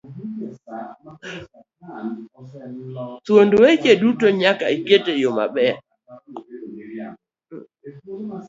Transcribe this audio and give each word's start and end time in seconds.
thuond 3.25 3.51
weche 3.61 3.91
duto 4.01 4.27
nyaka 4.41 4.65
iket 4.77 5.05
eyo 5.15 5.29
maler 5.37 5.75